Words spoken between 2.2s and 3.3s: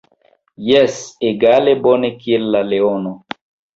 kiel la leono.